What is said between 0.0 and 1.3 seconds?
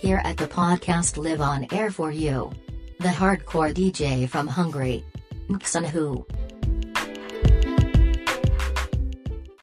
here at the podcast